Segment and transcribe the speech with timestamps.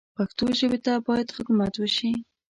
[0.17, 2.11] پښتو ژبې ته باید خدمت وشي